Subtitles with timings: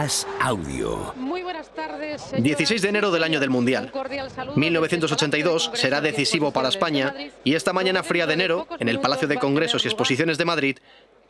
[0.00, 1.12] Haz audio.
[1.16, 2.22] Muy buenas tardes.
[2.38, 3.90] 16 de enero del año del Mundial.
[4.54, 7.12] 1982 será decisivo para España
[7.42, 10.78] y esta mañana fría de enero, en el Palacio de Congresos y Exposiciones de Madrid,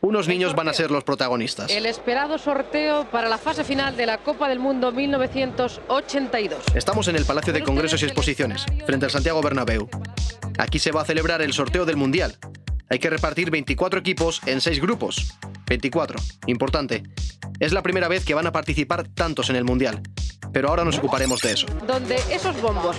[0.01, 1.71] unos niños van a ser los protagonistas.
[1.71, 6.65] El esperado sorteo para la fase final de la Copa del Mundo 1982.
[6.75, 9.89] Estamos en el Palacio de Congresos y Exposiciones, frente al Santiago Bernabéu.
[10.59, 12.37] Aquí se va a celebrar el sorteo del Mundial.
[12.91, 15.37] Hay que repartir 24 equipos en 6 grupos.
[15.67, 16.19] 24.
[16.47, 17.03] Importante.
[17.59, 20.01] Es la primera vez que van a participar tantos en el Mundial.
[20.51, 21.67] Pero ahora nos ocuparemos de eso.
[21.85, 22.95] Donde esos bombos,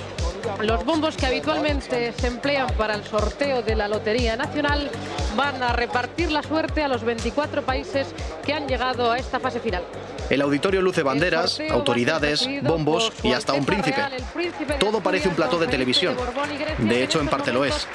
[0.63, 4.89] los bombos que habitualmente se emplean para el sorteo de la Lotería Nacional,
[5.37, 8.15] van a repartir la suerte a los 24 países
[8.47, 9.83] que han llegado a esta fase final.
[10.31, 14.01] El auditorio luce banderas, autoridades, bombos y hasta un príncipe.
[14.79, 16.17] Todo parece un plató de televisión.
[16.79, 17.89] De hecho, en parte lo es.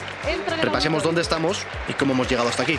[0.62, 2.78] Repasemos dónde estamos y cómo hemos llegado hasta aquí.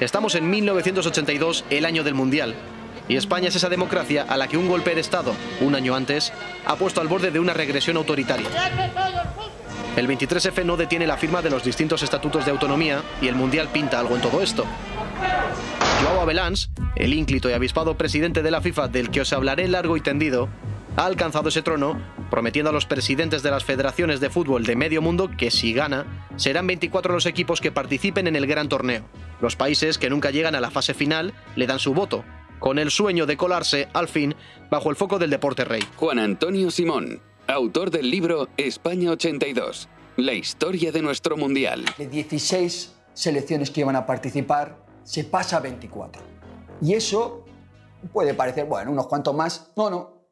[0.00, 2.54] Estamos en 1982, el año del Mundial.
[3.06, 6.32] Y España es esa democracia a la que un golpe de Estado, un año antes,
[6.64, 8.48] ha puesto al borde de una regresión autoritaria.
[9.96, 13.68] El 23F no detiene la firma de los distintos estatutos de autonomía y el Mundial
[13.68, 14.64] pinta algo en todo esto.
[16.02, 19.96] Joao Abelans, el ínclito y avispado presidente de la FIFA del que os hablaré largo
[19.96, 20.48] y tendido,
[20.96, 25.00] ha alcanzado ese trono, prometiendo a los presidentes de las federaciones de fútbol de medio
[25.00, 29.04] mundo que si gana, serán 24 los equipos que participen en el gran torneo.
[29.40, 32.24] Los países que nunca llegan a la fase final le dan su voto,
[32.58, 34.34] con el sueño de colarse, al fin,
[34.70, 35.82] bajo el foco del deporte rey.
[35.96, 41.84] Juan Antonio Simón, autor del libro España 82, la historia de nuestro mundial.
[41.96, 46.20] De 16 selecciones que iban a participar, se pasa a 24.
[46.82, 47.44] Y eso
[48.12, 49.70] puede parecer, bueno, unos cuantos más.
[49.76, 50.28] No, no,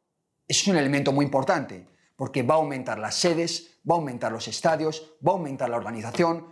[0.47, 1.87] es un elemento muy importante,
[2.17, 5.77] porque va a aumentar las sedes, va a aumentar los estadios, va a aumentar la
[5.77, 6.47] organización,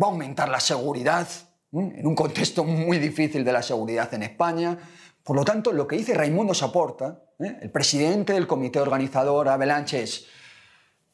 [0.00, 1.28] va a aumentar la seguridad,
[1.72, 4.78] en un contexto muy difícil de la seguridad en España.
[5.24, 7.58] Por lo tanto, lo que dice Raimundo Saporta, ¿eh?
[7.60, 10.26] el presidente del comité organizador Avalanche, es,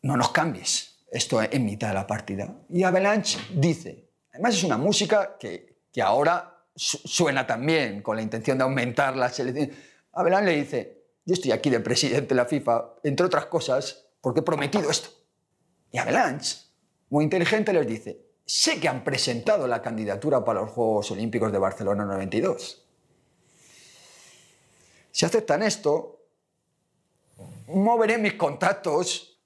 [0.03, 2.54] no nos cambies esto en mitad de la partida.
[2.69, 8.59] Y Avalanche dice, además es una música que, que ahora suena también con la intención
[8.59, 9.71] de aumentar la selección.
[10.12, 14.41] Avalanche le dice, yo estoy aquí de presidente de la FIFA, entre otras cosas, porque
[14.41, 15.11] he prometido esto.
[15.93, 16.56] Y Avalanche,
[17.11, 21.59] muy inteligente, les dice, sé que han presentado la candidatura para los Juegos Olímpicos de
[21.59, 22.87] Barcelona 92.
[25.12, 26.25] Si aceptan esto,
[27.67, 29.41] moveré mis contactos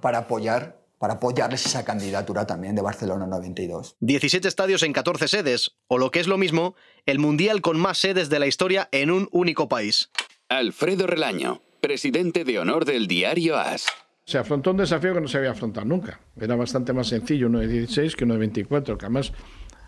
[0.00, 3.94] para apoyar para apoyarles esa candidatura también de Barcelona 92.
[4.00, 6.74] 17 estadios en 14 sedes, o lo que es lo mismo,
[7.04, 10.10] el mundial con más sedes de la historia en un único país.
[10.48, 13.86] Alfredo Relaño, presidente de honor del diario AS.
[14.24, 16.18] Se afrontó un desafío que no se había afrontado nunca.
[16.40, 19.32] Era bastante más sencillo uno de 16 que uno de 24, que además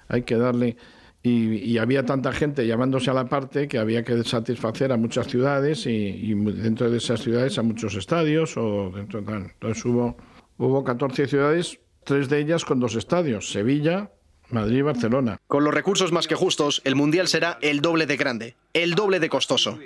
[0.06, 0.76] hay que darle...
[1.24, 5.84] Y, había tanta gente llamándose a la parte que había que satisfacer a muchas ciudades
[5.84, 8.56] y, dentro de esas ciudades a muchos estadios.
[8.56, 10.16] O dentro, entonces hubo,
[10.58, 14.10] hubo 14 ciudades, tres de ellas con dos estadios, Sevilla,
[14.50, 15.38] Madrid y Barcelona.
[15.46, 19.20] Con los recursos más que justos, el Mundial será el doble de grande, el doble
[19.20, 19.78] de costoso.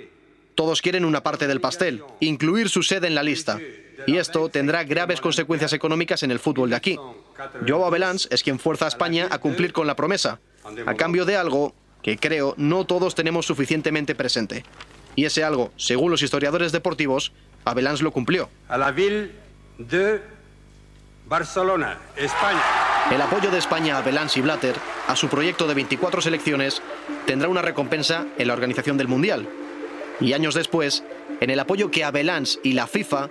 [0.55, 3.59] Todos quieren una parte del pastel, incluir su sede en la lista.
[4.05, 6.99] Y esto tendrá graves consecuencias económicas en el fútbol de aquí.
[7.67, 10.39] Joao Abelans es quien fuerza a España a cumplir con la promesa,
[10.85, 14.63] a cambio de algo que creo no todos tenemos suficientemente presente.
[15.15, 17.31] Y ese algo, según los historiadores deportivos,
[17.65, 18.49] Abelans lo cumplió.
[18.67, 19.31] A la ville
[19.77, 20.21] de
[21.33, 22.61] Barcelona, España.
[23.09, 24.75] El apoyo de España a Abelans y Blatter
[25.07, 26.79] a su proyecto de 24 selecciones
[27.25, 29.49] tendrá una recompensa en la organización del Mundial,
[30.19, 31.03] y años después,
[31.41, 33.29] en el apoyo que Abelans y la FIFA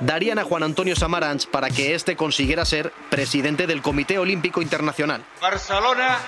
[0.00, 5.24] darían a Juan Antonio Samaranch para que éste consiguiera ser presidente del Comité Olímpico Internacional.
[5.40, 6.18] Barcelona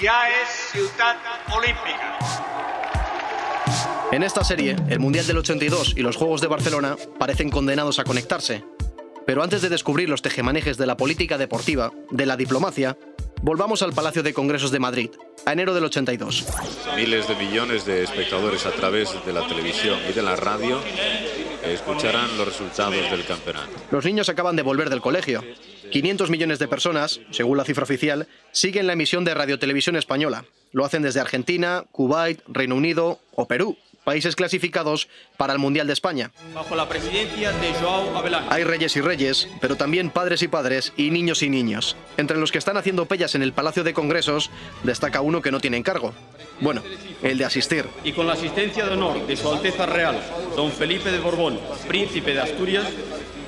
[0.00, 1.18] ya es ciudad
[1.54, 2.16] olímpica.
[4.10, 8.04] En esta serie, el Mundial del 82 y los Juegos de Barcelona parecen condenados a
[8.04, 8.64] conectarse.
[9.26, 12.96] Pero antes de descubrir los tejemanejes de la política deportiva, de la diplomacia,
[13.42, 15.10] volvamos al Palacio de Congresos de Madrid,
[15.46, 16.44] a enero del 82.
[16.96, 20.80] Miles de millones de espectadores a través de la televisión y de la radio
[21.64, 23.70] escucharán los resultados del campeonato.
[23.90, 25.42] Los niños acaban de volver del colegio.
[25.90, 30.44] 500 millones de personas, según la cifra oficial, siguen la emisión de Radiotelevisión Española.
[30.72, 35.92] Lo hacen desde Argentina, Kuwait, Reino Unido o Perú países clasificados para el Mundial de
[35.92, 36.30] España.
[36.54, 41.10] Bajo la presidencia de Joao Hay reyes y reyes, pero también padres y padres y
[41.10, 41.96] niños y niños.
[42.16, 44.50] Entre los que están haciendo pellas en el Palacio de Congresos,
[44.82, 46.12] destaca uno que no tiene encargo.
[46.60, 46.82] Bueno,
[47.22, 47.86] el de asistir.
[48.04, 50.20] Y con la asistencia de honor de Su Alteza Real,
[50.56, 51.58] don Felipe de Borbón,
[51.88, 52.86] príncipe de Asturias,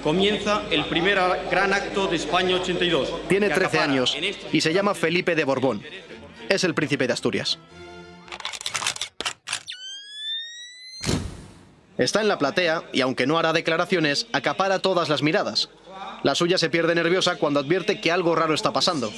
[0.03, 1.19] comienza el primer
[1.51, 3.29] gran acto de España 82.
[3.29, 4.17] Tiene 13 años
[4.53, 5.83] y se llama Felipe de Borbón.
[6.49, 7.59] Es el príncipe de Asturias.
[11.99, 15.69] Está en la platea y aunque no hará declaraciones, acapara todas las miradas.
[16.23, 19.13] La suya se pierde nerviosa cuando advierte que algo raro está pasando.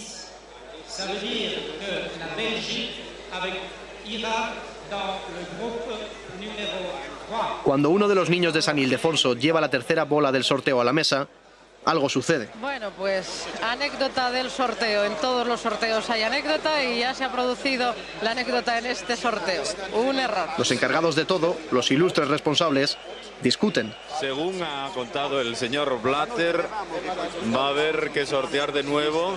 [7.64, 10.84] Cuando uno de los niños de San Ildefonso lleva la tercera bola del sorteo a
[10.84, 11.29] la mesa,
[11.86, 12.48] algo sucede.
[12.60, 15.04] Bueno, pues anécdota del sorteo.
[15.04, 19.16] En todos los sorteos hay anécdota y ya se ha producido la anécdota en este
[19.16, 19.62] sorteo.
[19.94, 20.48] Un error.
[20.58, 22.98] Los encargados de todo, los ilustres responsables,
[23.40, 23.94] discuten.
[24.20, 26.66] Según ha contado el señor Blatter,
[27.54, 29.36] va a haber que sortear de nuevo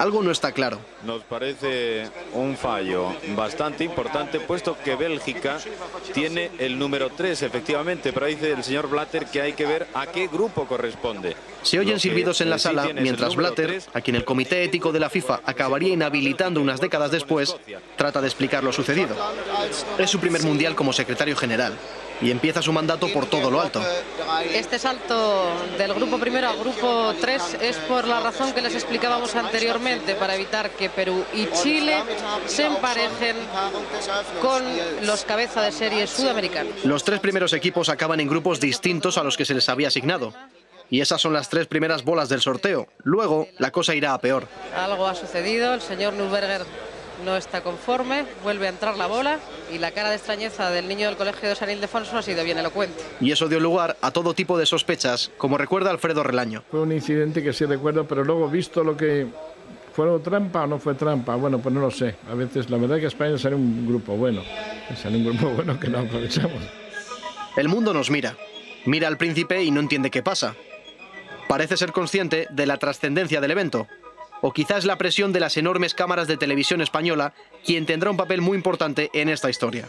[0.00, 0.78] algo no está claro.
[1.04, 5.58] Nos parece un fallo bastante importante, puesto que Bélgica
[6.14, 10.06] tiene el número 3, efectivamente, pero dice el señor Blatter que hay que ver a
[10.06, 11.36] qué grupo corresponde.
[11.62, 15.10] Se oyen silbidos en la sala mientras Blatter, a quien el Comité Ético de la
[15.10, 17.54] FIFA acabaría inhabilitando unas décadas después,
[17.96, 19.14] trata de explicar lo sucedido.
[19.98, 21.74] Es su primer mundial como secretario general
[22.20, 23.82] y empieza su mandato por todo lo alto.
[24.52, 29.34] Este salto del grupo primero al grupo 3 es por la razón que les explicábamos
[29.34, 32.02] anteriormente, para evitar que Perú y Chile
[32.46, 33.36] se emparejen
[34.40, 34.62] con
[35.02, 36.84] los cabeza de serie sudamericanos.
[36.84, 40.32] Los tres primeros equipos acaban en grupos distintos a los que se les había asignado.
[40.90, 42.88] Y esas son las tres primeras bolas del sorteo.
[43.04, 44.48] Luego, la cosa irá a peor.
[44.76, 45.72] Algo ha sucedido.
[45.72, 46.14] El señor
[47.24, 49.38] no está conforme, vuelve a entrar la bola
[49.72, 52.58] y la cara de extrañeza del niño del colegio de San Ildefonso ha sido bien
[52.58, 53.02] elocuente.
[53.20, 56.64] Y eso dio lugar a todo tipo de sospechas, como recuerda Alfredo Relaño.
[56.70, 59.26] Fue un incidente que sí recuerdo, pero luego visto lo que
[59.92, 61.34] ¿Fue trampa o no fue trampa?
[61.34, 62.14] Bueno, pues no lo sé.
[62.30, 64.42] A veces la verdad es que España sale un grupo bueno.
[64.96, 66.62] Sale un grupo bueno que no aprovechamos.
[67.56, 68.36] El mundo nos mira.
[68.86, 70.54] Mira al príncipe y no entiende qué pasa.
[71.48, 73.88] Parece ser consciente de la trascendencia del evento
[74.42, 77.34] o quizás la presión de las enormes cámaras de televisión española,
[77.64, 79.88] quien tendrá un papel muy importante en esta historia.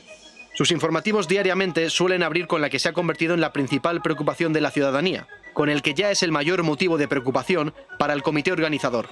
[0.53, 4.51] Sus informativos diariamente suelen abrir con la que se ha convertido en la principal preocupación
[4.51, 8.21] de la ciudadanía, con el que ya es el mayor motivo de preocupación para el
[8.21, 9.07] comité organizador.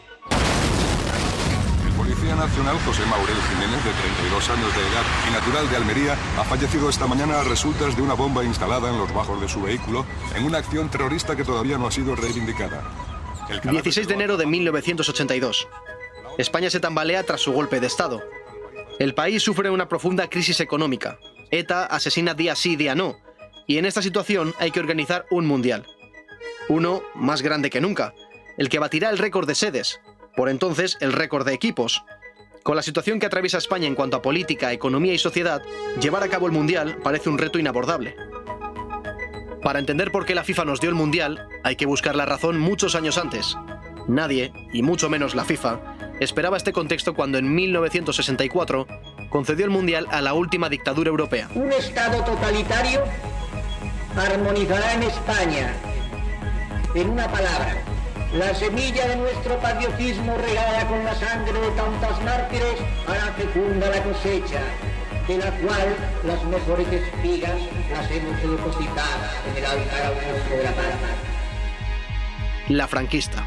[1.86, 6.18] El Policía Nacional José Maurel Jiménez, de 32 años de edad y natural de Almería,
[6.38, 9.62] ha fallecido esta mañana a resultas de una bomba instalada en los bajos de su
[9.62, 12.84] vehículo en una acción terrorista que todavía no ha sido reivindicada.
[13.64, 15.68] 16 de enero de 1982.
[16.38, 18.24] España se tambalea tras su golpe de Estado.
[19.00, 21.20] El país sufre una profunda crisis económica.
[21.52, 23.18] ETA asesina día sí, día no.
[23.66, 25.86] Y en esta situación hay que organizar un mundial.
[26.70, 28.14] Uno más grande que nunca,
[28.58, 30.00] el que batirá el récord de sedes,
[30.36, 32.04] por entonces el récord de equipos.
[32.64, 35.62] Con la situación que atraviesa España en cuanto a política, economía y sociedad,
[36.00, 38.16] llevar a cabo el mundial parece un reto inabordable.
[39.64, 42.60] Para entender por qué la FIFA nos dio el Mundial, hay que buscar la razón
[42.60, 43.58] muchos años antes.
[44.08, 45.80] Nadie, y mucho menos la FIFA,
[46.20, 48.88] esperaba este contexto cuando en 1964
[49.30, 51.50] concedió el Mundial a la última dictadura europea.
[51.56, 53.04] Un Estado totalitario
[54.16, 55.74] armonizará en España,
[56.96, 57.84] en una palabra,
[58.34, 62.76] la semilla de nuestro patriotismo regada con la sangre de tantas mártires
[63.08, 64.62] hará fecunda la cosecha
[65.30, 65.96] de la cual
[66.26, 67.54] las mejores espigas
[67.92, 70.86] las hemos depositado en el altar augusto de la paz.
[72.70, 73.46] La franquista.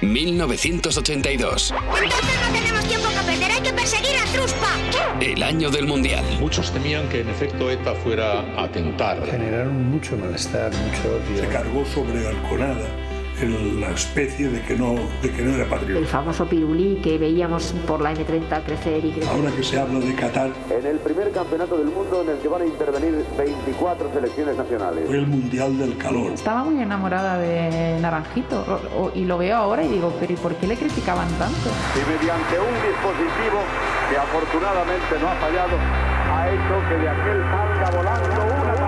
[0.00, 1.72] 1982.
[1.72, 2.10] Entonces
[2.42, 5.20] no tenemos tiempo que perder, hay que perseguir a Truspa.
[5.20, 6.24] El año del Mundial.
[6.40, 9.24] Muchos temían que en efecto ETA fuera a atentar.
[9.24, 11.40] Generaron mucho malestar, mucho odio.
[11.40, 13.01] Se cargó sobre Alconada
[13.40, 15.98] la especie de que, no, de que no era patriota.
[15.98, 19.30] El famoso pirulí que veíamos por la M30 crecer y crecer.
[19.30, 20.50] Ahora que se habla de Qatar.
[20.70, 25.04] En el primer campeonato del mundo en el que van a intervenir 24 selecciones nacionales.
[25.06, 26.32] Fue el Mundial del Calor.
[26.32, 30.66] Estaba muy enamorada de Naranjito y lo veo ahora y digo, pero ¿y por qué
[30.66, 31.70] le criticaban tanto?
[31.94, 33.58] Y mediante un dispositivo
[34.10, 35.76] que afortunadamente no ha fallado,
[36.30, 38.81] ha hecho que de aquel salga volando una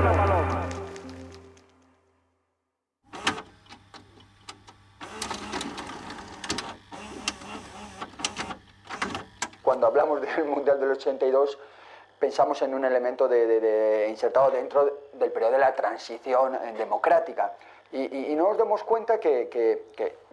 [9.85, 11.59] cuando hablamos del Mundial del 82
[12.19, 17.53] pensamos en un elemento de, insertado dentro del periodo de la transición eh, democrática.
[17.93, 19.49] Y, no nos damos cuenta que,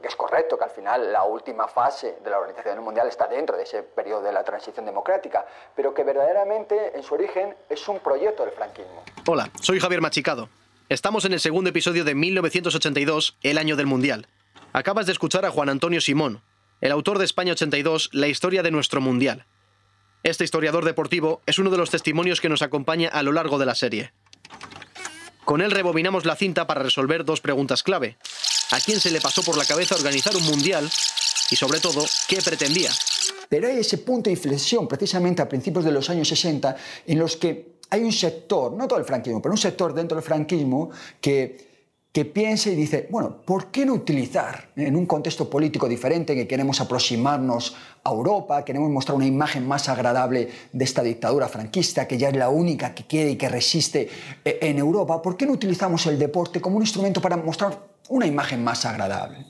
[0.02, 3.64] es correcto, que al final la última fase de la organización Mundial está dentro de
[3.64, 8.44] ese periodo de la transición democrática, pero que verdaderamente en su origen es un proyecto
[8.44, 9.04] del franquismo.
[9.28, 10.50] Hola, soy Javier Machicado.
[10.90, 14.28] Estamos en el segundo episodio de 1982, el año del Mundial.
[14.74, 16.42] Acabas de escuchar a Juan Antonio Simón,
[16.82, 19.46] el autor de España 82, La historia de nuestro Mundial.
[20.24, 23.68] Este historiador deportivo es uno de los testimonios que nos acompaña a lo largo de
[23.68, 24.14] la serie.
[25.46, 28.18] Con él rebobinamos la cinta para resolver dos preguntas clave.
[28.72, 30.90] ¿A quién se le pasó por la cabeza organizar un Mundial?
[31.52, 32.90] Y sobre todo, ¿qué pretendía?
[33.48, 37.36] Pero hay ese punto de inflexión, precisamente a principios de los años 60, en los
[37.36, 41.71] que hay un sector, no todo el franquismo, pero un sector dentro del franquismo que
[42.12, 46.46] que piense y dice, bueno, ¿por qué no utilizar en un contexto político diferente que
[46.46, 52.18] queremos aproximarnos a Europa, queremos mostrar una imagen más agradable de esta dictadura franquista, que
[52.18, 54.10] ya es la única que quiere y que resiste
[54.44, 55.22] eh, en Europa?
[55.22, 59.46] ¿Por qué no utilizamos el deporte como un instrumento para mostrar una imagen más agradable?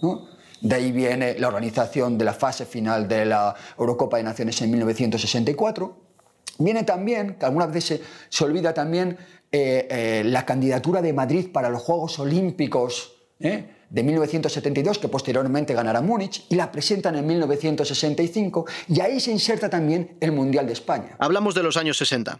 [0.61, 4.69] De ahí viene la organización de la fase final de la Eurocopa de Naciones en
[4.69, 5.97] 1964.
[6.59, 9.17] Viene también, que algunas veces se olvida también,
[9.51, 13.65] eh, eh, la candidatura de Madrid para los Juegos Olímpicos ¿eh?
[13.89, 19.69] de 1972, que posteriormente ganará Múnich, y la presentan en 1965, y ahí se inserta
[19.69, 21.17] también el Mundial de España.
[21.19, 22.39] Hablamos de los años 60.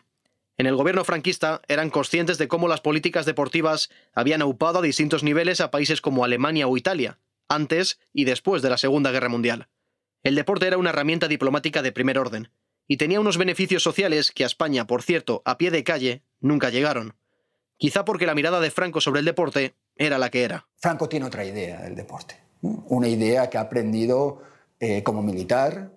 [0.57, 5.23] En el gobierno franquista eran conscientes de cómo las políticas deportivas habían aupado a distintos
[5.23, 9.67] niveles a países como Alemania o Italia, antes y después de la Segunda Guerra Mundial.
[10.23, 12.51] El deporte era una herramienta diplomática de primer orden,
[12.87, 16.69] y tenía unos beneficios sociales que a España, por cierto, a pie de calle, nunca
[16.69, 17.13] llegaron.
[17.77, 20.67] Quizá porque la mirada de Franco sobre el deporte era la que era.
[20.77, 24.41] Franco tiene otra idea del deporte, una idea que ha aprendido
[24.79, 25.91] eh, como militar,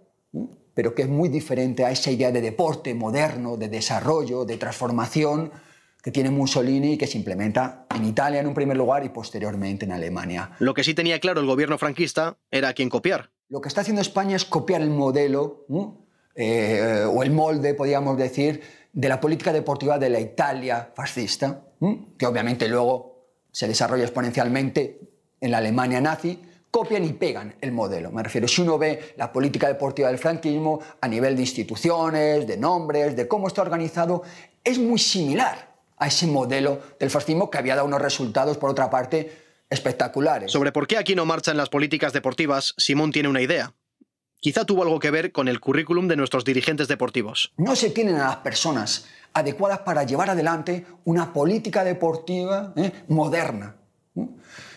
[0.74, 5.52] pero que es muy diferente a esa idea de deporte moderno, de desarrollo, de transformación
[6.02, 9.86] que tiene Mussolini y que se implementa en Italia en un primer lugar y posteriormente
[9.86, 10.50] en Alemania.
[10.58, 13.30] Lo que sí tenía claro el gobierno franquista era a quién copiar.
[13.48, 15.64] Lo que está haciendo España es copiar el modelo
[16.34, 18.60] eh, o el molde, podríamos decir,
[18.94, 21.62] de la política deportiva de la Italia fascista,
[22.16, 25.00] que obviamente luego se desarrolla exponencialmente
[25.40, 28.10] en la Alemania nazi, copian y pegan el modelo.
[28.10, 32.56] Me refiero, si uno ve la política deportiva del franquismo a nivel de instituciones, de
[32.56, 34.22] nombres, de cómo está organizado,
[34.62, 38.90] es muy similar a ese modelo del fascismo que había dado unos resultados, por otra
[38.90, 39.30] parte,
[39.70, 40.52] espectaculares.
[40.52, 43.72] Sobre por qué aquí no marchan las políticas deportivas, Simón tiene una idea
[44.44, 47.54] quizá tuvo algo que ver con el currículum de nuestros dirigentes deportivos.
[47.56, 52.92] No se tienen a las personas adecuadas para llevar adelante una política deportiva ¿eh?
[53.08, 53.74] moderna.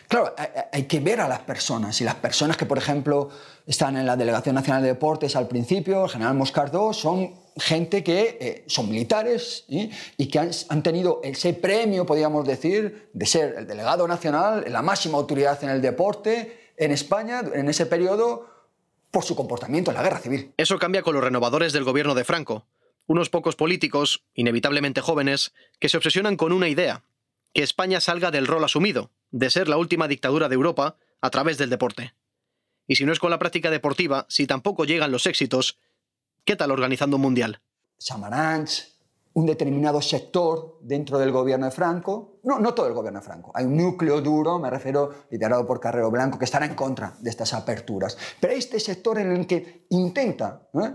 [0.08, 0.34] Claro,
[0.72, 3.30] hay que ver a las personas y las personas que, por ejemplo,
[3.66, 8.38] están en la Delegación Nacional de Deportes al principio, el general Moscardó, son gente que
[8.40, 9.90] eh, son militares ¿eh?
[10.16, 14.82] y que han, han, tenido ese premio, podríamos decir, de ser el delegado nacional, la
[14.82, 18.57] máxima autoridad en el deporte en España en ese periodo
[19.18, 20.54] por su comportamiento en la guerra civil.
[20.58, 22.68] Eso cambia con los renovadores del gobierno de Franco,
[23.08, 27.04] unos pocos políticos, inevitablemente jóvenes, que se obsesionan con una idea,
[27.52, 31.58] que España salga del rol asumido, de ser la última dictadura de Europa a través
[31.58, 32.14] del deporte.
[32.86, 35.80] Y si no es con la práctica deportiva, si tampoco llegan los éxitos,
[36.46, 37.60] ¿qué tal organizando un mundial?
[37.98, 38.84] Samaranch,
[39.38, 43.52] un determinado sector dentro del gobierno de Franco, no, no todo el gobierno de Franco,
[43.54, 47.30] hay un núcleo duro, me refiero, liderado por Carrero Blanco, que estará en contra de
[47.30, 48.18] estas aperturas.
[48.42, 50.92] Pero este sector en el que intenta, ¿eh?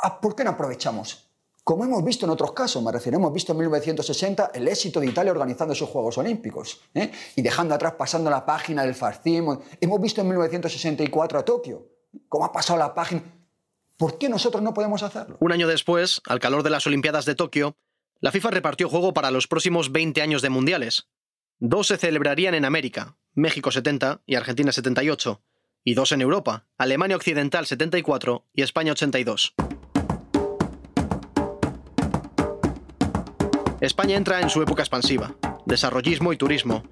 [0.00, 1.28] Ah, ¿por qué no aprovechamos?
[1.64, 5.06] Como hemos visto en otros casos, me refiero, hemos visto en 1960 el éxito de
[5.06, 7.10] Italia organizando esos Juegos Olímpicos ¿eh?
[7.34, 9.60] y dejando atrás, pasando la página del fascismo.
[9.80, 11.84] Hemos visto en 1964 a Tokio,
[12.28, 13.41] cómo ha pasado la página
[14.02, 15.36] ¿Por qué nosotros no podemos hacerlo?
[15.38, 17.76] Un año después, al calor de las Olimpiadas de Tokio,
[18.18, 21.06] la FIFA repartió juego para los próximos 20 años de mundiales.
[21.60, 25.40] Dos se celebrarían en América, México 70 y Argentina 78,
[25.84, 29.54] y dos en Europa, Alemania Occidental 74 y España 82.
[33.80, 36.82] España entra en su época expansiva, desarrollismo y turismo.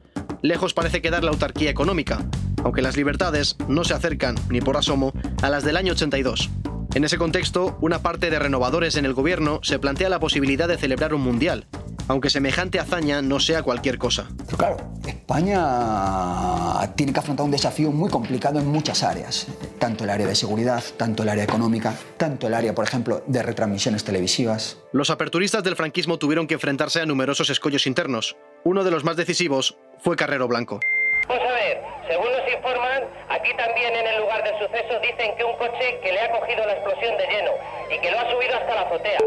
[0.42, 2.24] Lejos parece quedar la autarquía económica,
[2.62, 5.12] aunque las libertades no se acercan, ni por asomo,
[5.42, 6.48] a las del año 82.
[6.92, 10.76] En ese contexto, una parte de renovadores en el gobierno se plantea la posibilidad de
[10.76, 11.66] celebrar un mundial,
[12.08, 14.26] aunque semejante hazaña no sea cualquier cosa.
[14.56, 19.46] claro, España tiene que afrontar un desafío muy complicado en muchas áreas,
[19.78, 23.44] tanto el área de seguridad, tanto el área económica, tanto el área, por ejemplo, de
[23.44, 24.78] retransmisiones televisivas.
[24.92, 28.36] Los aperturistas del franquismo tuvieron que enfrentarse a numerosos escollos internos.
[28.64, 30.80] Uno de los más decisivos fue Carrero Blanco.
[31.28, 33.02] Vamos a ver, según nos informan,
[33.40, 36.64] aquí también en el lugar del suceso dicen que un coche que le ha cogido
[36.66, 37.50] la explosión de lleno
[37.90, 39.18] y que lo ha subido hasta la azotea.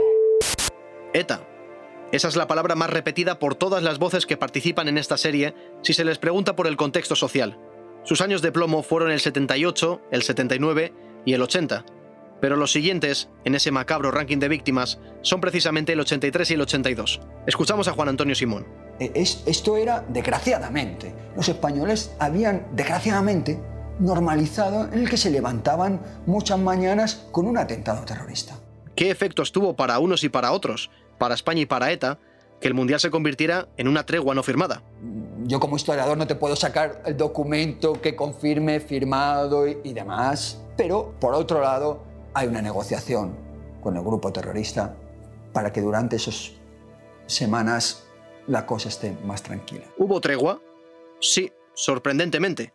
[1.13, 1.41] ETA.
[2.11, 5.55] Esa es la palabra más repetida por todas las voces que participan en esta serie
[5.81, 7.57] si se les pregunta por el contexto social.
[8.03, 10.93] Sus años de plomo fueron el 78, el 79
[11.25, 11.85] y el 80,
[12.39, 16.61] pero los siguientes, en ese macabro ranking de víctimas, son precisamente el 83 y el
[16.61, 17.21] 82.
[17.47, 18.67] Escuchamos a Juan Antonio Simón.
[18.99, 21.15] Eh, esto era desgraciadamente.
[21.35, 23.57] Los españoles habían desgraciadamente
[23.99, 28.55] normalizado en el que se levantaban muchas mañanas con un atentado terrorista.
[28.95, 32.19] ¿Qué efectos tuvo para unos y para otros, para España y para ETA,
[32.59, 34.83] que el Mundial se convirtiera en una tregua no firmada?
[35.43, 40.61] Yo como historiador no te puedo sacar el documento que confirme firmado y, y demás,
[40.77, 43.35] pero por otro lado hay una negociación
[43.81, 44.95] con el grupo terrorista
[45.51, 46.53] para que durante esos
[47.25, 48.05] semanas
[48.47, 49.85] la cosa esté más tranquila.
[49.97, 50.61] ¿Hubo tregua?
[51.19, 52.73] Sí, sorprendentemente.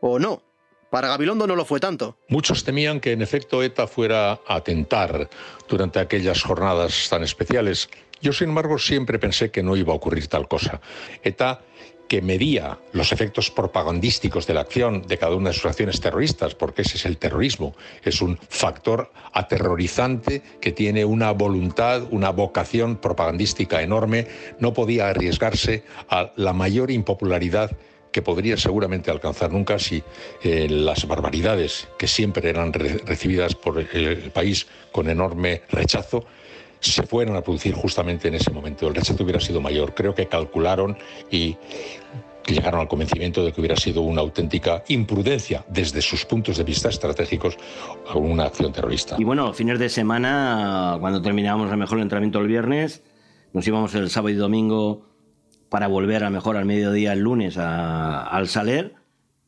[0.00, 0.42] ¿O no?
[0.90, 2.16] Para Gabilondo no lo fue tanto.
[2.28, 5.28] Muchos temían que en efecto ETA fuera a atentar
[5.68, 7.88] durante aquellas jornadas tan especiales.
[8.20, 10.80] Yo, sin embargo, siempre pensé que no iba a ocurrir tal cosa.
[11.22, 11.60] ETA
[12.08, 16.54] que medía los efectos propagandísticos de la acción de cada una de sus acciones terroristas,
[16.54, 17.74] porque ese es el terrorismo,
[18.04, 24.28] es un factor aterrorizante que tiene una voluntad, una vocación propagandística enorme,
[24.60, 27.76] no podía arriesgarse a la mayor impopularidad
[28.16, 30.02] que podría seguramente alcanzar nunca si
[30.42, 36.24] eh, las barbaridades que siempre eran recibidas por el país con enorme rechazo
[36.80, 38.88] se fueran a producir justamente en ese momento.
[38.88, 39.92] El rechazo hubiera sido mayor.
[39.92, 40.96] Creo que calcularon
[41.30, 41.58] y
[42.46, 46.88] llegaron al convencimiento de que hubiera sido una auténtica imprudencia desde sus puntos de vista
[46.88, 47.58] estratégicos
[48.08, 49.16] a una acción terrorista.
[49.18, 53.02] Y bueno, fines de semana, cuando terminábamos a mejor el entrenamiento el viernes,
[53.52, 55.05] nos íbamos el sábado y domingo
[55.68, 58.94] para volver a mejor al mediodía el lunes al Saler.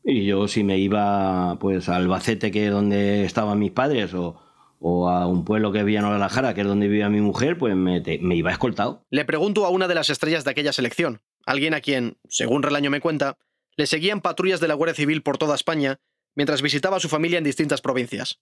[0.05, 4.41] Y yo si me iba pues al Albacete, que es donde estaban mis padres, o,
[4.81, 7.75] o a un pueblo que había en Guadalajara, que es donde vivía mi mujer, pues
[7.75, 8.03] me,
[8.37, 9.05] iba escoltado.
[9.11, 12.91] Le pregunto a una de las estrellas de aquella selección, alguien a quien, según Relaño
[12.91, 13.37] me cuenta,
[13.77, 16.01] le seguían patrullas de la Guardia Civil por toda España
[16.35, 18.41] mientras visitaba a su familia en distintas provincias.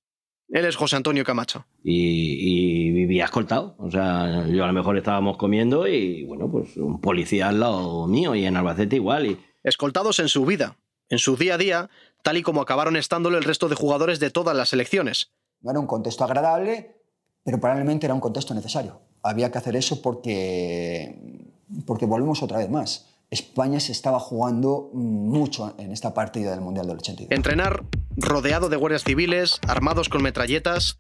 [0.48, 1.66] Él es José Antonio Camacho.
[1.82, 3.74] Y, vivía escoltado.
[3.78, 8.06] O sea, yo a lo mejor estábamos comiendo y, bueno, pues un policía al lado
[8.06, 9.26] mío y en Albacete igual.
[9.26, 9.38] Y...
[9.64, 10.76] Escoltados en su vida,
[11.08, 11.90] en su día a día,
[12.22, 15.32] tal y como acabaron estándolo el resto de jugadores de todas las selecciones.
[15.60, 16.96] No era un contexto agradable,
[17.42, 19.00] pero probablemente era un contexto necesario.
[19.22, 21.50] Había que hacer eso porque,
[21.86, 23.06] porque volvemos otra vez más.
[23.30, 27.32] España se estaba jugando mucho en esta partida del Mundial del 82.
[27.32, 27.82] Entrenar
[28.16, 30.98] rodeado de guardias civiles, armados con metralletas,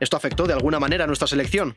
[0.00, 1.76] esto afectó de alguna manera a nuestra selección.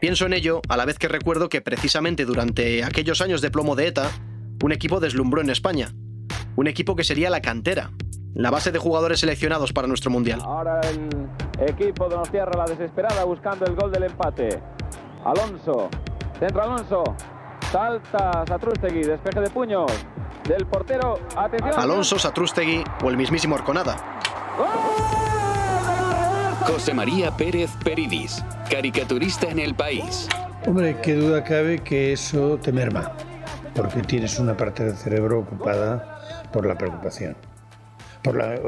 [0.00, 3.74] Pienso en ello a la vez que recuerdo que precisamente durante aquellos años de plomo
[3.74, 4.10] de ETA,
[4.62, 5.92] un equipo deslumbró en España.
[6.56, 7.92] Un equipo que sería la cantera,
[8.34, 10.40] la base de jugadores seleccionados para nuestro Mundial.
[10.44, 14.60] Ahora el equipo de Nostierra la desesperada buscando el gol del empate.
[15.24, 15.88] Alonso,
[16.38, 17.02] centro Alonso,
[17.72, 19.90] salta Satrústegui, despeje de puños
[20.48, 21.20] del portero.
[21.36, 21.78] Atención.
[21.78, 23.96] Alonso, Satrústegui o el mismísimo Arconada.
[26.66, 30.28] José María Pérez Peridis, caricaturista en el país.
[30.66, 33.12] Hombre, qué duda cabe que eso te merma,
[33.74, 37.36] porque tienes una parte del cerebro ocupada por la preocupación
[38.22, 38.60] por la,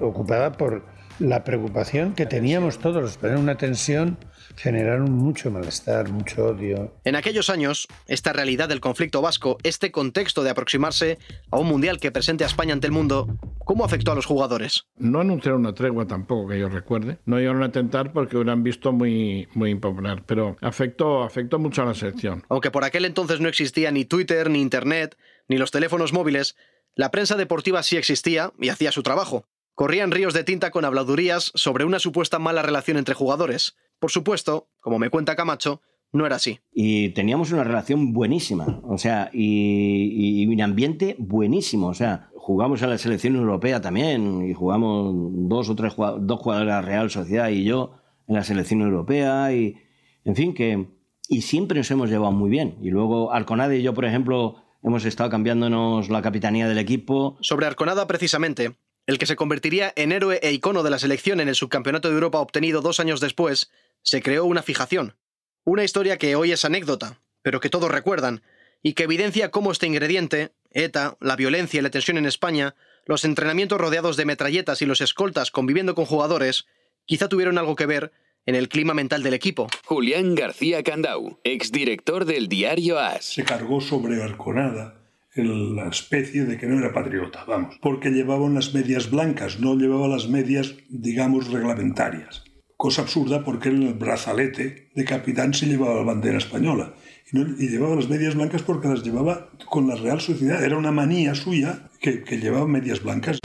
[0.00, 0.84] ocupada por
[1.18, 4.18] la preocupación que teníamos todos, los una tensión
[4.56, 6.94] generaron mucho malestar, mucho odio.
[7.04, 11.18] En aquellos años, esta realidad del conflicto vasco, este contexto de aproximarse
[11.50, 14.86] a un mundial que presente a España ante el mundo, ¿cómo afectó a los jugadores?
[14.96, 17.18] No anunciaron una tregua tampoco, que yo recuerde.
[17.24, 21.86] No iban a tentar porque hubieran visto muy, muy impopular, pero afectó, afectó mucho a
[21.86, 22.44] la selección.
[22.48, 25.16] Aunque por aquel entonces no existía ni Twitter, ni Internet,
[25.48, 26.56] ni los teléfonos móviles,
[26.94, 29.46] la prensa deportiva sí existía y hacía su trabajo.
[29.74, 33.76] Corrían ríos de tinta con habladurías sobre una supuesta mala relación entre jugadores.
[34.02, 36.58] Por supuesto, como me cuenta Camacho, no era así.
[36.72, 42.88] Y teníamos una relación buenísima, o sea, y, un ambiente buenísimo, o sea, jugamos a
[42.88, 45.14] la selección europea también, y jugamos
[45.48, 47.92] dos o tres dos jugadores Real Sociedad y yo
[48.26, 49.76] en la selección europea, y
[50.24, 50.88] en fin, que.
[51.28, 52.78] Y siempre nos hemos llevado muy bien.
[52.82, 57.36] Y luego Alconade y yo, por ejemplo, hemos estado cambiándonos la capitanía del equipo.
[57.40, 58.74] Sobre Arconada, precisamente,
[59.06, 62.14] el que se convertiría en héroe e icono de la selección en el subcampeonato de
[62.14, 63.70] Europa obtenido dos años después,
[64.02, 65.16] se creó una fijación.
[65.64, 68.42] Una historia que hoy es anécdota, pero que todos recuerdan,
[68.82, 72.74] y que evidencia cómo este ingrediente, ETA, la violencia y la tensión en España,
[73.06, 76.66] los entrenamientos rodeados de metralletas y los escoltas conviviendo con jugadores,
[77.04, 78.12] quizá tuvieron algo que ver
[78.44, 79.68] en el clima mental del equipo.
[79.84, 83.24] Julián García Candau, exdirector del diario AS.
[83.24, 84.98] Se cargó sobre Arconada
[85.34, 90.06] la especie de que no era patriota, vamos, porque llevaba unas medias blancas, no llevaba
[90.06, 92.44] las medias, digamos, reglamentarias.
[92.82, 96.92] Cosa absurda porque en el brazalete de capitán se llevaba la bandera española
[97.30, 100.64] y, llevaba las medias blancas porque las llevaba con la Real Sociedad.
[100.64, 103.38] Era una manía suya que, que llevaba medias blancas.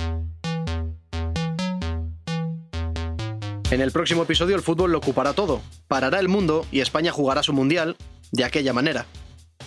[3.69, 7.43] En el próximo episodio el fútbol lo ocupará todo, parará el mundo y España jugará
[7.43, 7.95] su mundial
[8.31, 9.05] de aquella manera.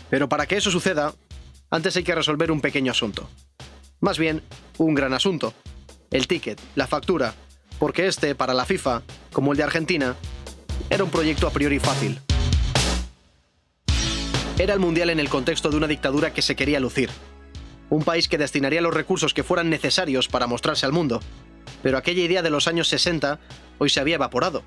[0.09, 1.15] Pero para que eso suceda,
[1.71, 3.31] antes hay que resolver un pequeño asunto.
[4.01, 4.43] Más bien,
[4.79, 5.55] un gran asunto.
[6.11, 7.35] El ticket, la factura,
[7.81, 10.15] porque este, para la FIFA, como el de Argentina,
[10.91, 12.21] era un proyecto a priori fácil.
[14.59, 17.09] Era el Mundial en el contexto de una dictadura que se quería lucir.
[17.89, 21.23] Un país que destinaría los recursos que fueran necesarios para mostrarse al mundo.
[21.83, 23.41] Pero aquella idea de los años 60
[23.79, 24.63] hoy se había evaporado.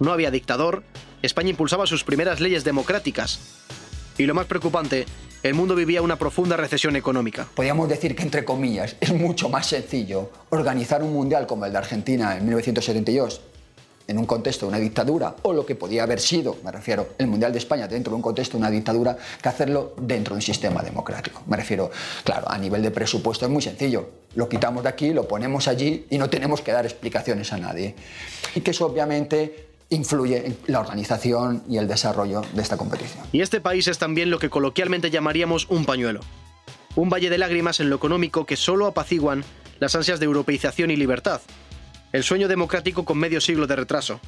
[0.00, 0.82] No había dictador,
[1.22, 3.38] España impulsaba sus primeras leyes democráticas.
[4.18, 5.06] Y lo más preocupante,
[5.42, 7.46] el mundo vivía una profunda recesión económica.
[7.54, 11.78] Podríamos decir que, entre comillas, es mucho más sencillo organizar un mundial como el de
[11.78, 13.40] Argentina en 1972
[14.06, 17.28] en un contexto de una dictadura, o lo que podía haber sido, me refiero, el
[17.28, 20.42] Mundial de España dentro de un contexto de una dictadura, que hacerlo dentro de un
[20.42, 21.42] sistema democrático.
[21.46, 21.92] Me refiero,
[22.24, 24.10] claro, a nivel de presupuesto es muy sencillo.
[24.34, 27.94] Lo quitamos de aquí, lo ponemos allí y no tenemos que dar explicaciones a nadie.
[28.56, 33.24] Y que eso obviamente influye en la organización y el desarrollo de esta competición.
[33.32, 36.20] Y este país es también lo que coloquialmente llamaríamos un pañuelo.
[36.96, 39.44] Un valle de lágrimas en lo económico que solo apaciguan
[39.80, 41.40] las ansias de europeización y libertad,
[42.12, 44.20] el sueño democrático con medio siglo de retraso.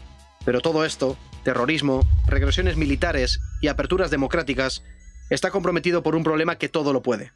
[0.45, 4.83] Pero todo esto, terrorismo, regresiones militares y aperturas democráticas,
[5.31, 7.33] está comprometido por un problema que todo lo puede.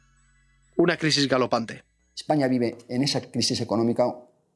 [0.75, 1.83] Una crisis galopante.
[2.15, 4.13] España vive en esa crisis económica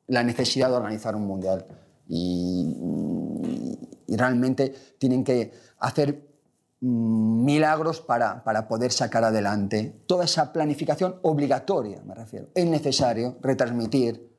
[0.08, 1.66] la necesidad de organizar un mundial
[2.12, 3.78] y,
[4.10, 6.28] realmente tienen que hacer
[6.82, 12.50] mm, milagros para, para, poder sacar adelante toda esa planificación obligatoria, me refiero.
[12.54, 14.30] Es necesario retransmitir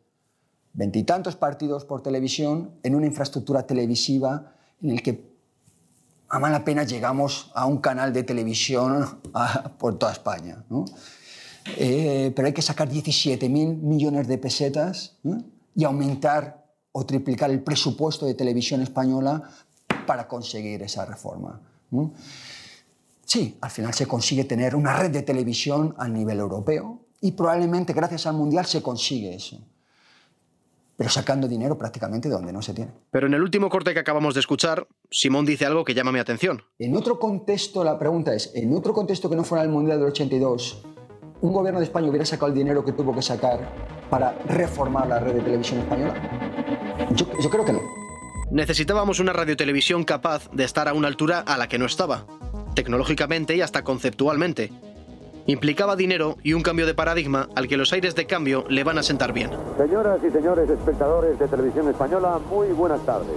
[0.75, 5.33] veintitantos partidos por televisión en una infraestructura televisiva en el que
[6.29, 9.21] a mala pena llegamos a un canal de televisión
[9.79, 10.65] por toda España.
[11.77, 15.17] Eh, pero hay que sacar 17.000 millones de pesetas
[15.75, 16.62] y aumentar
[16.93, 19.43] o triplicar el presupuesto de televisión española
[20.07, 21.61] para conseguir esa reforma.
[23.25, 27.93] Sí, al final se consigue tener una red de televisión a nivel europeo y probablemente
[27.93, 29.59] gracias al Mundial se consigue eso
[30.97, 32.93] pero sacando dinero prácticamente de donde no se tiene.
[33.11, 36.21] Pero en el último corte que acabamos de escuchar, Simón dice algo que llama mi
[36.21, 36.63] atención.
[36.79, 40.11] En otro contexto, la pregunta es, en otro contexto que no fuera el Mundial del
[40.11, 40.83] 82,
[41.41, 43.69] ¿un gobierno de España hubiera sacado el dinero que tuvo que sacar
[44.11, 46.82] para reformar la red de televisión española?
[47.15, 47.81] Yo, yo creo que no.
[48.51, 52.27] Necesitábamos una radiotelevisión capaz de estar a una altura a la que no estaba,
[52.75, 54.71] tecnológicamente y hasta conceptualmente,
[55.47, 58.99] implicaba dinero y un cambio de paradigma al que los aires de cambio le van
[58.99, 59.51] a sentar bien.
[59.79, 63.37] Señoras y señores espectadores de Televisión Española, muy buenas tardes.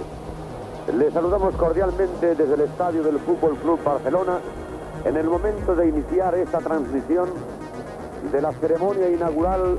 [0.96, 4.38] Les saludamos cordialmente desde el estadio del Fútbol Club Barcelona
[5.04, 7.28] en el momento de iniciar esta transmisión
[8.32, 9.78] de la ceremonia inaugural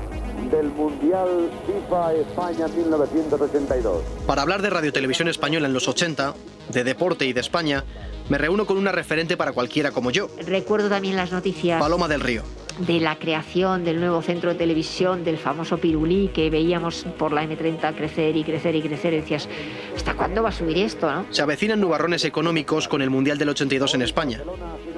[0.50, 4.02] del Mundial FIFA España 1982.
[4.26, 6.34] Para hablar de radiotelevisión española en los 80,
[6.70, 7.84] de deporte y de España,
[8.28, 10.28] me reúno con una referente para cualquiera como yo.
[10.46, 11.80] Recuerdo también las noticias.
[11.80, 12.42] Paloma del Río.
[12.78, 17.42] De la creación del nuevo centro de televisión, del famoso Pirulí que veíamos por la
[17.42, 19.14] M30 crecer y crecer y crecer.
[19.14, 19.48] decías,
[19.96, 21.10] ¿hasta cuándo va a subir esto?
[21.10, 21.26] No?
[21.30, 24.42] Se avecinan nubarrones económicos con el Mundial del 82 en España.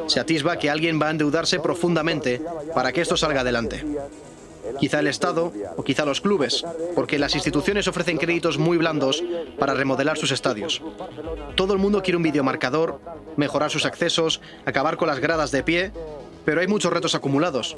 [0.07, 2.41] Se atisba que alguien va a endeudarse profundamente
[2.75, 3.85] para que esto salga adelante.
[4.79, 9.23] Quizá el Estado o quizá los clubes, porque las instituciones ofrecen créditos muy blandos
[9.59, 10.83] para remodelar sus estadios.
[11.57, 13.01] Todo el mundo quiere un videomarcador,
[13.37, 15.93] mejorar sus accesos, acabar con las gradas de pie,
[16.45, 17.77] pero hay muchos retos acumulados.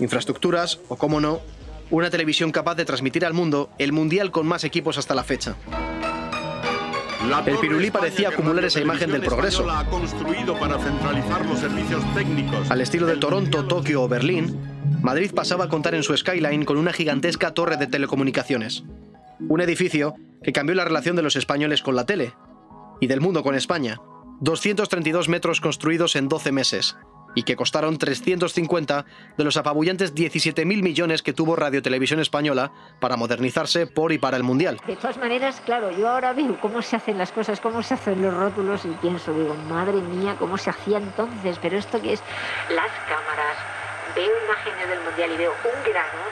[0.00, 1.40] Infraestructuras o, cómo no,
[1.90, 5.56] una televisión capaz de transmitir al mundo el mundial con más equipos hasta la fecha.
[7.46, 9.66] El Pirulí parecía acumular esa imagen del progreso.
[12.68, 14.58] Al estilo de Toronto, Tokio o Berlín,
[15.00, 18.84] Madrid pasaba a contar en su skyline con una gigantesca torre de telecomunicaciones.
[19.48, 22.34] Un edificio que cambió la relación de los españoles con la tele
[23.00, 24.00] y del mundo con España.
[24.40, 26.96] 232 metros construidos en 12 meses
[27.34, 29.04] y que costaron 350
[29.36, 34.36] de los apabullantes 17.000 millones que tuvo Radio Televisión Española para modernizarse por y para
[34.36, 34.80] el Mundial.
[34.86, 38.22] De todas maneras, claro, yo ahora veo cómo se hacen las cosas, cómo se hacen
[38.22, 42.22] los rótulos y pienso, digo, madre mía, cómo se hacía entonces, pero esto que es
[42.70, 43.56] las cámaras,
[44.14, 46.22] veo imágenes del Mundial y veo un grano,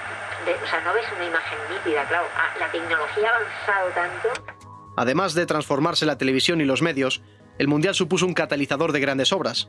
[0.45, 4.55] de, o sea, no ves una imagen nítida, claro, ah, la tecnología ha avanzado tanto.
[4.97, 7.23] Además de transformarse la televisión y los medios,
[7.59, 9.69] el Mundial supuso un catalizador de grandes obras.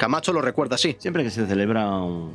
[0.00, 0.96] Camacho lo recuerda así.
[0.98, 2.32] Siempre que se celebra un,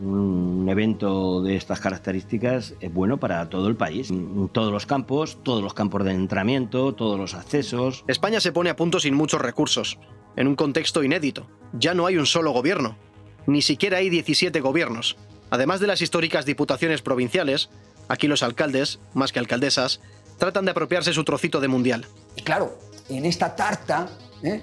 [0.00, 4.08] un evento de estas características es bueno para todo el país.
[4.52, 8.02] Todos los campos, todos los campos de entrenamiento, todos los accesos.
[8.08, 9.98] España se pone a punto sin muchos recursos,
[10.36, 11.46] en un contexto inédito.
[11.74, 12.96] Ya no hay un solo gobierno.
[13.46, 15.18] Ni siquiera hay 17 gobiernos.
[15.50, 17.68] Además de las históricas diputaciones provinciales,
[18.08, 20.00] aquí los alcaldes, más que alcaldesas,
[20.38, 22.06] tratan de apropiarse su trocito de mundial.
[22.36, 22.78] Y claro,
[23.10, 24.08] en esta tarta
[24.42, 24.62] ¿eh?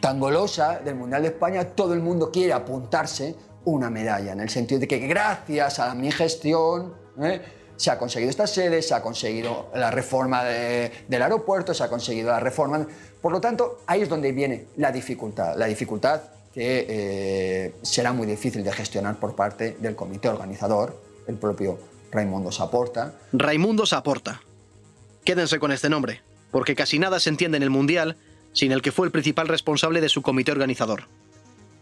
[0.00, 3.34] Tan golosa del Mundial de España, todo el mundo quiere apuntarse
[3.64, 7.42] una medalla, en el sentido de que gracias a mi gestión ¿eh?
[7.76, 11.88] se ha conseguido esta sede, se ha conseguido la reforma de- del aeropuerto, se ha
[11.88, 12.86] conseguido la reforma...
[13.20, 16.22] Por lo tanto, ahí es donde viene la dificultad, la dificultad
[16.54, 21.78] que eh, será muy difícil de gestionar por parte del comité organizador, el propio
[22.10, 24.40] Raimundo Saporta, Raimundo Saporta.
[25.24, 28.16] Quédense con este nombre, porque casi nada se entiende en el Mundial
[28.58, 31.04] sin el que fue el principal responsable de su comité organizador.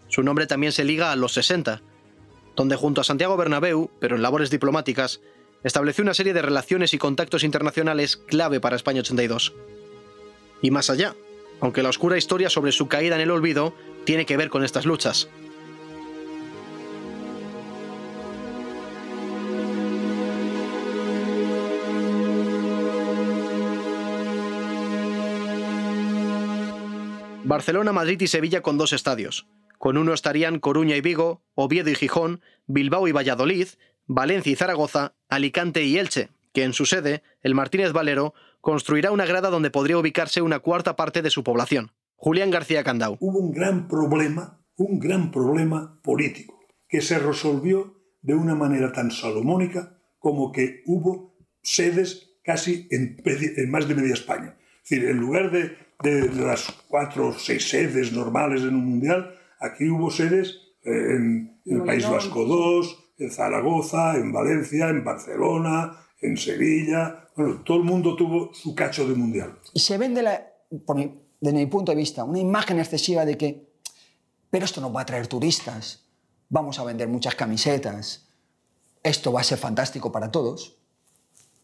[0.08, 1.80] Su nombre también se liga a los 60,
[2.54, 5.22] donde junto a Santiago Bernabéu, pero en labores diplomáticas,
[5.64, 9.54] estableció una serie de relaciones y contactos internacionales clave para España 82.
[10.60, 11.14] Y más allá,
[11.62, 13.72] aunque la oscura historia sobre su caída en el olvido
[14.04, 15.30] tiene que ver con estas luchas.
[27.56, 29.48] Barcelona, Madrid y Sevilla con dos estadios.
[29.78, 33.68] Con uno estarían Coruña y Vigo, Oviedo y Gijón, Bilbao y Valladolid,
[34.04, 39.24] Valencia y Zaragoza, Alicante y Elche, que en su sede, el Martínez Valero, construirá una
[39.24, 41.92] grada donde podría ubicarse una cuarta parte de su población.
[42.16, 43.16] Julián García Candau.
[43.20, 49.10] Hubo un gran problema, un gran problema político, que se resolvió de una manera tan
[49.10, 54.58] salomónica como que hubo sedes casi en, en más de media España.
[54.84, 59.34] Es decir, en lugar de de las cuatro o seis sedes normales en un mundial,
[59.60, 66.36] aquí hubo sedes en, el País Vasco II, en Zaragoza, en Valencia, en Barcelona, en
[66.36, 67.28] Sevilla.
[67.36, 69.58] Bueno, todo el mundo tuvo su cacho de mundial.
[69.72, 70.46] Y se vende, la,
[71.40, 73.68] desde mi punto de vista, una imagen excesiva de que,
[74.50, 76.04] pero esto nos va a traer turistas,
[76.48, 78.28] vamos a vender muchas camisetas,
[79.02, 80.76] esto va a ser fantástico para todos.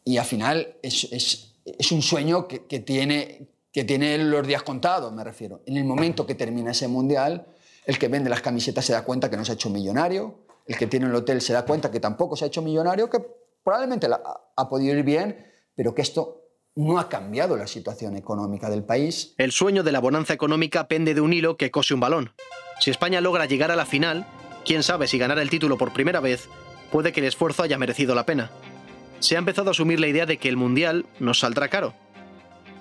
[0.04, 4.62] Y al final es, es, es un sueño que, que, tiene, que tiene los días
[4.62, 5.62] contados, me refiero.
[5.66, 7.46] En el momento que termina ese mundial,
[7.86, 10.76] el que vende las camisetas se da cuenta que no se ha hecho millonario, el
[10.76, 13.20] que tiene el hotel se da cuenta que tampoco se ha hecho millonario, que
[13.64, 14.08] probablemente
[14.56, 16.42] ha podido ir bien, pero que esto
[16.74, 19.34] no ha cambiado la situación económica del país.
[19.38, 22.32] El sueño de la bonanza económica pende de un hilo que cose un balón.
[22.80, 24.26] Si España logra llegar a la final,
[24.64, 26.48] quién sabe si ganar el título por primera vez,
[26.90, 28.50] puede que el esfuerzo haya merecido la pena.
[29.20, 31.94] Se ha empezado a asumir la idea de que el Mundial nos saldrá caro.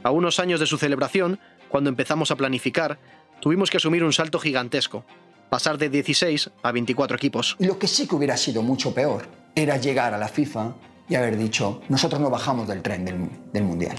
[0.04, 2.98] A unos años de su celebración, cuando empezamos a planificar,
[3.40, 5.06] tuvimos que asumir un salto gigantesco,
[5.50, 7.56] pasar de 16 a 24 equipos.
[7.60, 10.74] Lo que sí que hubiera sido mucho peor era llegar a la FIFA
[11.08, 13.96] y haber dicho, nosotros no bajamos del tren del, del Mundial.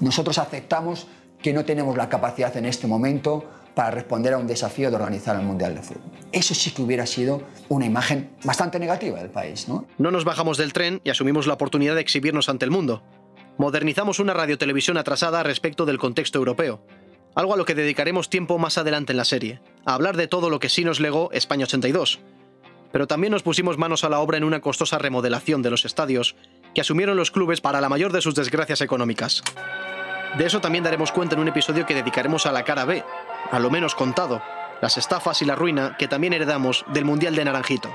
[0.00, 1.06] Nosotros aceptamos
[1.40, 5.36] que no tenemos la capacidad en este momento para responder a un desafío de organizar
[5.36, 6.10] el Mundial de Fútbol.
[6.32, 9.86] Eso sí que hubiera sido una imagen bastante negativa del país, ¿no?
[9.96, 13.02] No nos bajamos del tren y asumimos la oportunidad de exhibirnos ante el mundo
[13.58, 16.82] modernizamos una radiotelevisión atrasada respecto del contexto europeo,
[17.34, 20.50] algo a lo que dedicaremos tiempo más adelante en la serie, a hablar de todo
[20.50, 22.20] lo que sí nos legó España 82.
[22.92, 26.36] Pero también nos pusimos manos a la obra en una costosa remodelación de los estadios
[26.74, 29.42] que asumieron los clubes para la mayor de sus desgracias económicas.
[30.38, 33.02] De eso también daremos cuenta en un episodio que dedicaremos a la cara B,
[33.50, 34.42] a lo menos contado,
[34.80, 37.90] las estafas y la ruina que también heredamos del Mundial de Naranjito.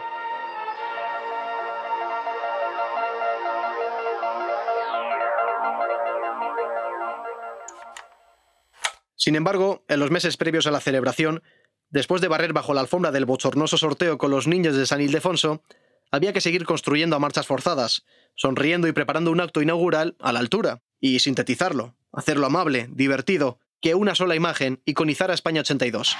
[9.21, 11.43] Sin embargo, en los meses previos a la celebración,
[11.91, 15.61] después de barrer bajo la alfombra del bochornoso sorteo con los niños de San Ildefonso,
[16.09, 18.03] había que seguir construyendo a marchas forzadas,
[18.35, 23.93] sonriendo y preparando un acto inaugural a la altura, y sintetizarlo, hacerlo amable, divertido, que
[23.93, 26.17] una sola imagen iconizar a España 82.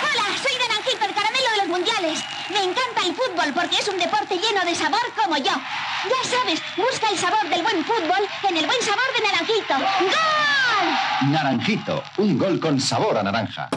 [0.00, 2.24] Hola, soy Naranjito, el caramelo de los mundiales.
[2.50, 5.44] Me encanta el fútbol porque es un deporte lleno de sabor como yo.
[5.44, 9.74] Ya sabes, busca el sabor del buen fútbol en el buen sabor de Naranjito.
[10.00, 11.32] ¡Gol!
[11.32, 13.68] Naranjito, un gol con sabor a naranja.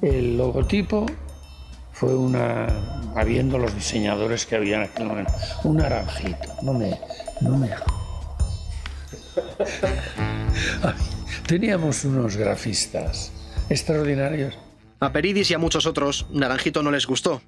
[0.00, 1.06] El logotipo
[1.92, 2.66] fue una,
[3.14, 6.48] habiendo los diseñadores que había en aquel momento, un naranjito.
[6.62, 6.98] No me,
[7.40, 7.70] no me.
[11.46, 13.30] Teníamos unos grafistas
[13.68, 14.58] extraordinarios.
[14.98, 17.40] A Peridis y a muchos otros, Naranjito no les gustó.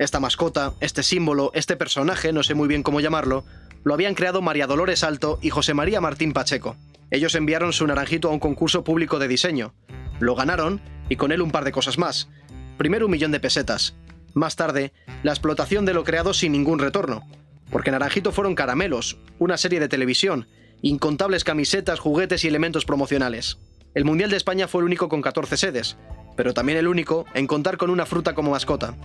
[0.00, 3.44] Esta mascota, este símbolo, este personaje, no sé muy bien cómo llamarlo,
[3.84, 6.74] lo habían creado María Dolores Alto y José María Martín Pacheco.
[7.10, 9.74] Ellos enviaron su naranjito a un concurso público de diseño.
[10.18, 12.30] Lo ganaron y con él un par de cosas más.
[12.78, 13.94] Primero un millón de pesetas.
[14.32, 17.28] Más tarde, la explotación de lo creado sin ningún retorno.
[17.70, 20.48] Porque Naranjito fueron caramelos, una serie de televisión,
[20.80, 23.58] incontables camisetas, juguetes y elementos promocionales.
[23.92, 25.98] El Mundial de España fue el único con 14 sedes,
[26.38, 28.96] pero también el único en contar con una fruta como mascota.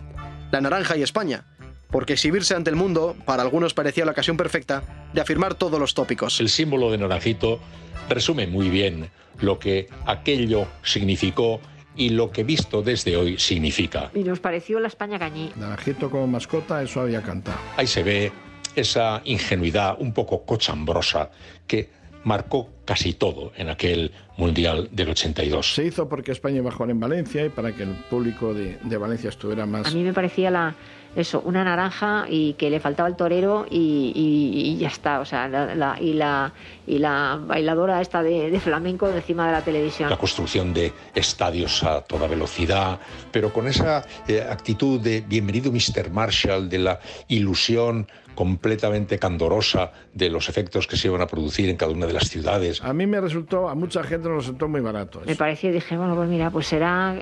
[0.56, 1.44] La naranja y España,
[1.91, 5.94] porque exhibirse ante el mundo para algunos parecía la ocasión perfecta de afirmar todos los
[5.94, 6.39] tópicos.
[6.39, 7.60] El símbolo de Naranjito
[8.08, 9.10] resume muy bien
[9.41, 11.60] lo que aquello significó
[11.98, 14.12] y lo que visto desde hoy significa.
[14.15, 15.52] Y nos pareció la España gañí.
[15.58, 17.58] Naranjito como mascota, eso había cantado.
[17.76, 18.32] Ahí se ve
[18.78, 21.32] esa ingenuidad un poco cochambrosa
[21.68, 21.89] que
[22.26, 25.76] marcó casi todo en aquel Mundial del 82.
[25.76, 28.78] Se hizo porque España iba a jugar en Valencia y para que el público de,
[28.84, 29.88] de Valencia estuviera más...
[29.88, 30.76] A mí me parecía la,
[31.16, 35.26] eso, una naranja y que le faltaba el torero y, y- y ya está, o
[35.26, 36.52] sea, la, la- y, la,
[36.86, 40.10] y la bailadora esta de, de flamenco encima de la televisión.
[40.10, 43.00] la construcción de estadios a toda velocidad,
[43.32, 46.10] pero con esa eh, actitud de bienvenido Mr.
[46.12, 51.78] Marshall, de la ilusión completamente candorosa de los efectos que se iban a producir en
[51.78, 52.82] cada una de las ciudades.
[52.84, 55.21] A mí me resultó, a mucha gente nos resultó muy barato.
[55.26, 57.15] Me pareció dije, bueno, pues mira, pues será,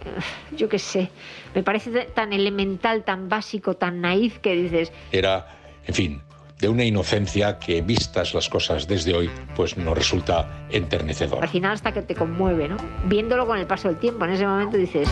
[0.58, 1.10] yo qué sé,
[1.56, 5.48] me parece tan elemental, tan básico, tan naif que dices, Era,
[5.86, 6.22] en fin,
[6.60, 11.44] de una inocencia que vistas las cosas desde hoy, pues nos resulta enternecedor.
[11.44, 12.78] al final hasta que te conmueve, ¿no?
[13.06, 15.10] Viéndolo con el paso del tiempo, en ese momento dices,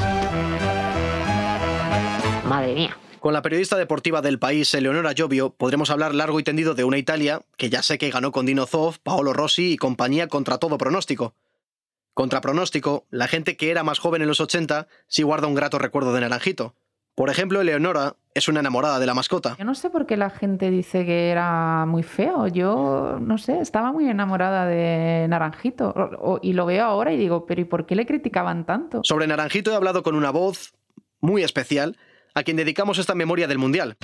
[2.47, 2.97] madre mía.
[3.21, 6.97] Con la periodista deportiva del país, Eleonora Giovio, podremos hablar largo y tendido de una
[6.97, 10.79] Italia que ya sé que ganó con Dino Zoff, Paolo Rossi y compañía contra todo
[10.79, 11.35] pronóstico.
[12.15, 15.77] Contra pronóstico, la gente que era más joven en los 80 sí guarda un grato
[15.77, 16.73] recuerdo de Naranjito.
[17.13, 19.55] Por ejemplo, Eleonora es una enamorada de la mascota.
[19.59, 22.47] Yo no sé por qué la gente dice que era muy feo.
[22.47, 25.89] Yo, no sé, estaba muy enamorada de Naranjito.
[25.95, 29.01] O- o- y lo veo ahora y digo, pero ¿y por qué le criticaban tanto?
[29.03, 30.73] Sobre Naranjito he hablado con una voz
[31.19, 31.97] muy especial
[32.33, 33.97] a quien dedicamos esta memoria del Mundial.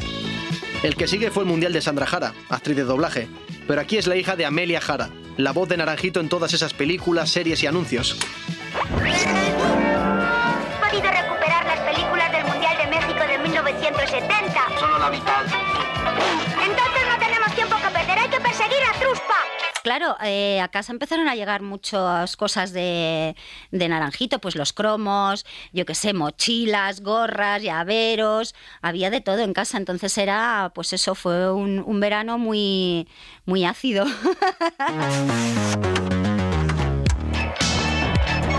[0.83, 3.27] El que sigue fue el Mundial de Sandra Jara, actriz de doblaje,
[3.67, 6.73] pero aquí es la hija de Amelia Jara, la voz de Naranjito en todas esas
[6.73, 8.17] películas, series y anuncios.
[8.73, 8.81] ¿Has
[10.89, 14.79] podido recuperar las películas del Mundial de México de 1970?
[14.79, 15.45] Solo la mitad.
[19.87, 23.37] Claro, eh, a casa empezaron a llegar muchas cosas de,
[23.71, 29.53] de naranjito, pues los cromos, yo qué sé, mochilas, gorras, llaveros, había de todo en
[29.53, 33.07] casa, entonces era, pues eso, fue un, un verano muy,
[33.45, 34.03] muy ácido.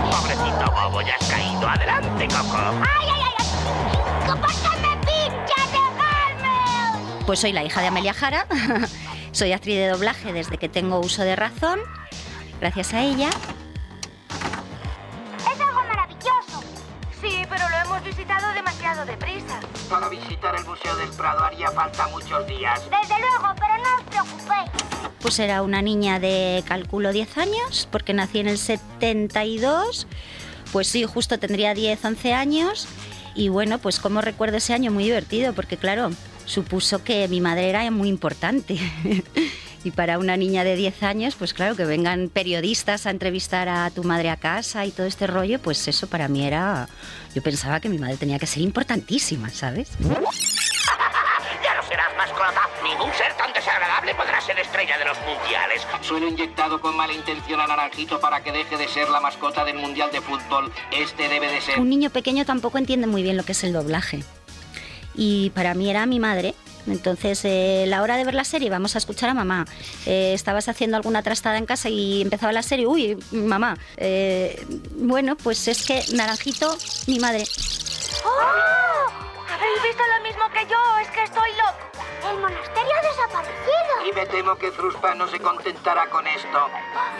[0.09, 1.69] Pobrecito bobo, ya has caído.
[1.69, 2.57] Adelante, Coco.
[2.57, 3.33] ¡Ay, ay, ay!
[3.37, 3.45] ay!
[4.25, 7.23] ¿Por qué me pinchas, dejadme?
[7.27, 8.47] Pues soy la hija de Amelia Jara,
[9.31, 11.79] soy actriz de doblaje desde que tengo uso de razón,
[12.59, 13.29] gracias a ella.
[15.39, 16.63] Es algo maravilloso.
[17.21, 19.59] Sí, pero lo hemos visitado demasiado deprisa.
[19.89, 22.81] Para visitar el Museo del Prado haría falta muchos días.
[22.83, 24.71] Desde luego, pero no os preocupéis.
[25.19, 30.07] Pues era una niña de cálculo 10 años, porque nací en el 72.
[30.71, 32.87] Pues sí, justo tendría 10, 11 años.
[33.35, 36.11] Y bueno, pues como recuerdo ese año muy divertido, porque claro,
[36.49, 38.77] supuso que mi madre era muy importante.
[39.83, 43.89] y para una niña de 10 años, pues claro, que vengan periodistas a entrevistar a
[43.91, 46.89] tu madre a casa y todo este rollo, pues eso para mí era...
[47.35, 49.91] Yo pensaba que mi madre tenía que ser importantísima, ¿sabes?
[49.99, 52.61] Ya no serás mascota.
[52.83, 55.85] Ningún ser tan desagradable podrá ser estrella de los mundiales.
[56.01, 59.77] Suelo inyectado con mala intención a Naranjito para que deje de ser la mascota del
[59.77, 60.71] mundial de fútbol.
[60.91, 61.79] Este debe de ser.
[61.79, 64.23] Un niño pequeño tampoco entiende muy bien lo que es el doblaje.
[65.21, 66.55] Y para mí era mi madre.
[66.87, 69.65] Entonces, eh, la hora de ver la serie, vamos a escuchar a mamá.
[70.05, 73.77] Eh, estabas haciendo alguna trastada en casa y empezaba la serie, uy, mamá.
[73.97, 76.73] Eh, bueno, pues es que Naranjito,
[77.07, 77.43] mi madre.
[78.23, 79.11] ¡Oh!
[79.53, 80.97] ¿Habéis visto lo mismo que yo?
[81.01, 82.31] Es que estoy loco.
[82.31, 84.09] El monasterio ha desaparecido.
[84.09, 86.69] Y me temo que Fruspa no se contentará con esto.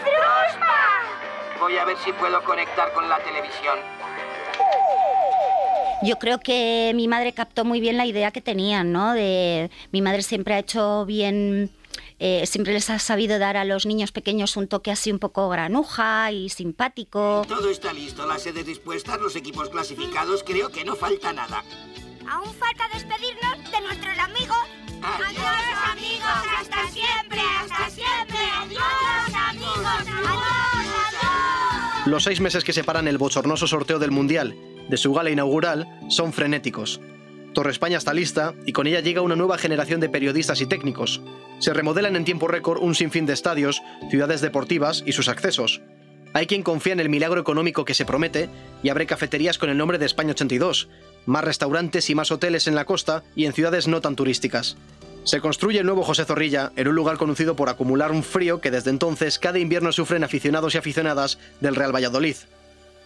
[0.02, 1.60] ¡Fruspa!
[1.60, 3.78] Voy a ver si puedo conectar con la televisión.
[6.02, 9.12] Yo creo que mi madre captó muy bien la idea que tenían, ¿no?
[9.12, 11.70] De mi madre siempre ha hecho bien,
[12.18, 15.48] eh, siempre les ha sabido dar a los niños pequeños un toque así un poco
[15.50, 17.44] granuja y simpático.
[17.46, 21.62] Todo está listo, las sedes dispuestas, los equipos clasificados, creo que no falta nada.
[22.30, 24.09] Aún falta despedirnos de nuestros
[32.10, 34.56] Los seis meses que separan el bochornoso sorteo del Mundial
[34.88, 37.00] de su gala inaugural son frenéticos.
[37.54, 41.22] Torre España está lista y con ella llega una nueva generación de periodistas y técnicos.
[41.60, 45.82] Se remodelan en tiempo récord un sinfín de estadios, ciudades deportivas y sus accesos.
[46.32, 48.48] Hay quien confía en el milagro económico que se promete
[48.82, 50.88] y abre cafeterías con el nombre de España 82,
[51.26, 54.76] más restaurantes y más hoteles en la costa y en ciudades no tan turísticas.
[55.24, 58.70] Se construye el nuevo José Zorrilla en un lugar conocido por acumular un frío que
[58.70, 62.36] desde entonces cada invierno sufren aficionados y aficionadas del Real Valladolid.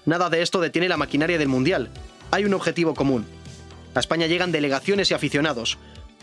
[0.07, 1.91] Nada de esto detiene la maquinaria del Mundial.
[2.31, 3.27] Hay un objetivo común.
[3.95, 5.77] A España llegan delegaciones y aficionados.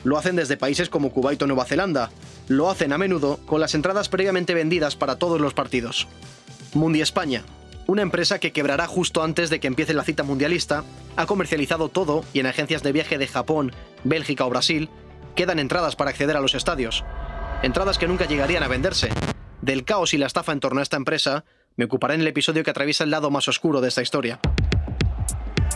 [0.03, 2.09] Lo hacen desde países como Kuwait o Nueva Zelanda.
[2.47, 6.07] Lo hacen a menudo con las entradas previamente vendidas para todos los partidos.
[6.73, 7.43] Mundi España,
[7.85, 10.85] una empresa que quebrará justo antes de que empiece la cita mundialista,
[11.17, 13.73] ha comercializado todo y en agencias de viaje de Japón,
[14.05, 14.89] Bélgica o Brasil
[15.31, 17.03] quedan entradas para acceder a los estadios.
[17.63, 19.09] Entradas que nunca llegarían a venderse.
[19.61, 22.63] Del caos y la estafa en torno a esta empresa, me ocuparé en el episodio
[22.63, 24.39] que atraviesa el lado más oscuro de esta historia.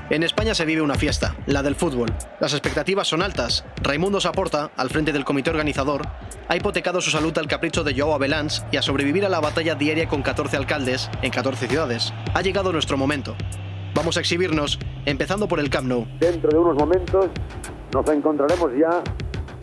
[0.09, 2.13] En España se vive una fiesta, la del fútbol.
[2.39, 3.65] Las expectativas son altas.
[3.81, 6.03] Raimundo Saporta, al frente del comité organizador,
[6.47, 9.73] ha hipotecado su salud al capricho de Joao Abelans y a sobrevivir a la batalla
[9.73, 12.13] diaria con 14 alcaldes en 14 ciudades.
[12.35, 13.35] Ha llegado nuestro momento.
[13.95, 16.05] Vamos a exhibirnos, empezando por el Camp Nou.
[16.19, 17.27] Dentro de unos momentos
[17.91, 19.01] nos encontraremos ya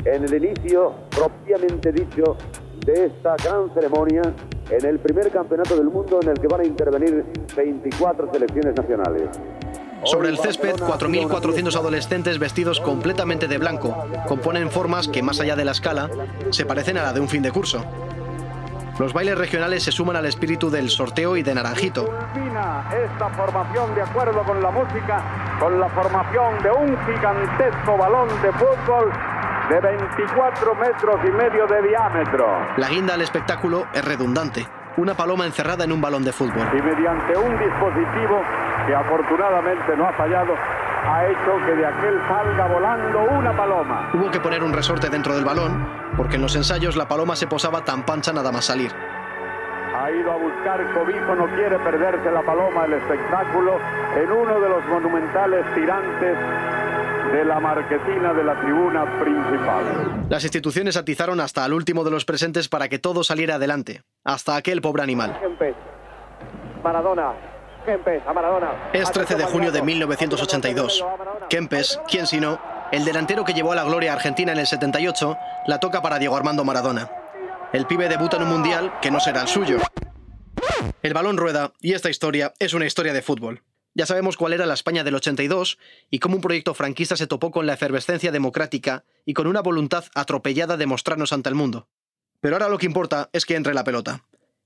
[0.05, 2.37] en el inicio propiamente dicho
[2.85, 4.23] de esta gran ceremonia
[4.71, 7.25] en el primer campeonato del mundo en el que van a intervenir
[7.57, 9.29] 24 selecciones nacionales.
[10.05, 13.97] Sobre el césped, 4.400 adolescentes vestidos completamente de blanco
[14.27, 16.11] componen formas que, más allá de la escala,
[16.51, 17.85] se parecen a la de un fin de curso.
[18.99, 22.03] Los bailes regionales se suman al espíritu del sorteo y de Naranjito.
[22.03, 28.53] Esta formación de acuerdo con la música, con la formación de un gigantesco balón de
[28.53, 29.13] fútbol
[29.73, 32.47] de 24 metros y medio de diámetro.
[32.77, 34.69] La guinda al espectáculo es redundante.
[34.99, 36.69] Una paloma encerrada en un balón de fútbol.
[36.77, 38.43] Y mediante un dispositivo
[38.87, 40.55] que afortunadamente no ha fallado,
[41.09, 44.11] ha hecho que de aquel salga volando una paloma.
[44.13, 47.47] Hubo que poner un resorte dentro del balón, porque en los ensayos la paloma se
[47.47, 48.93] posaba tan pancha nada más salir.
[48.93, 53.79] Ha ido a buscar cobijo, no quiere perderse la paloma el espectáculo
[54.17, 56.37] en uno de los monumentales tirantes
[57.33, 60.27] de la marquesina de la tribuna principal.
[60.29, 64.55] Las instituciones atizaron hasta al último de los presentes para que todo saliera adelante, hasta
[64.55, 65.39] aquel pobre animal.
[65.41, 65.75] Kempes,
[66.85, 67.33] Maradona,
[67.87, 68.91] Kempes, a Maradona.
[68.93, 71.05] Es 13 de junio de 1982.
[71.49, 72.61] Kempes, quién sino,
[72.93, 76.19] el delantero que llevó a la gloria a Argentina en el 78, la toca para
[76.19, 77.11] Diego Armando Maradona.
[77.73, 79.79] El pibe debuta en un mundial que no será el suyo.
[81.03, 83.63] El balón rueda y esta historia es una historia de fútbol.
[83.95, 85.79] Ya sabemos cuál era la España del 82
[86.11, 90.05] y cómo un proyecto franquista se topó con la efervescencia democrática y con una voluntad
[90.15, 91.89] atropellada de mostrarnos ante el mundo.
[92.41, 94.25] Pero ahora lo que importa es que entre la pelota.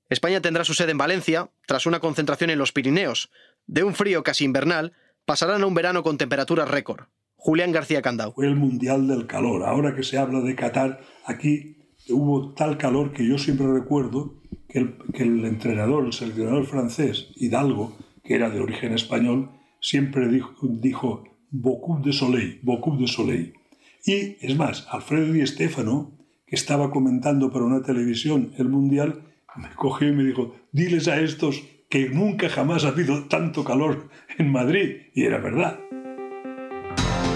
[0.08, 3.30] España tendrá su sede en Valencia, tras una concentración en los Pirineos.
[3.66, 4.92] De un frío casi invernal,
[5.24, 7.06] pasarán a un verano con temperaturas récord.
[7.34, 8.32] Julián García Candau.
[8.40, 9.64] El Mundial del Calor.
[9.64, 11.76] Ahora que se habla de Qatar, aquí
[12.08, 17.28] hubo tal calor que yo siempre recuerdo que el, que el entrenador, el seleccionador francés,
[17.34, 17.96] Hidalgo,
[18.26, 19.50] que era de origen español,
[19.80, 23.54] siempre dijo, dijo beaucoup de soleil, beaucoup de soleil.
[24.04, 26.12] Y es más, Alfredo Di Stéfano,
[26.46, 29.22] que estaba comentando para una televisión el Mundial,
[29.56, 34.08] me cogió y me dijo, diles a estos que nunca jamás ha habido tanto calor
[34.38, 35.02] en Madrid.
[35.14, 35.78] Y era verdad.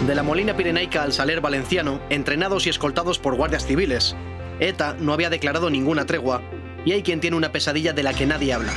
[0.07, 4.17] De la Molina Pirenaica al Saler Valenciano, entrenados y escoltados por guardias civiles.
[4.59, 6.43] ETA no había declarado ninguna tregua
[6.85, 8.73] y hay quien tiene una pesadilla de la que nadie habla.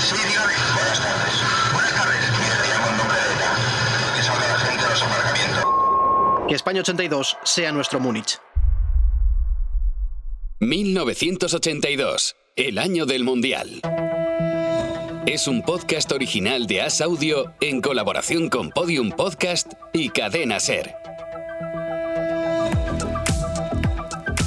[0.00, 0.52] Sí, dígame.
[0.74, 1.34] Buenas tardes.
[1.72, 2.24] Buenas tardes.
[2.68, 4.16] Llamo en nombre de ETA.
[4.16, 5.64] Que salga la gente de los aparcamientos.
[6.48, 8.38] Que España 82 sea nuestro Múnich.
[10.60, 13.80] 1982, el año del Mundial.
[15.26, 20.94] Es un podcast original de As Audio en colaboración con Podium Podcast y Cadena Ser.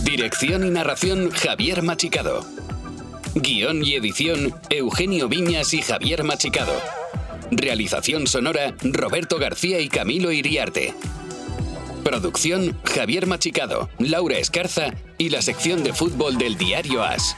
[0.04, 2.46] Dirección y narración Javier Machicado.
[3.36, 6.74] Guión y edición Eugenio Viñas y Javier Machicado.
[7.52, 10.94] Realización sonora Roberto García y Camilo Iriarte.
[12.04, 17.36] Producción Javier Machicado, Laura Escarza y la sección de fútbol del diario As.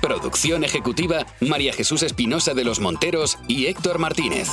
[0.00, 4.48] Producción ejecutiva María Jesús Espinosa de los Monteros y Héctor Martínez.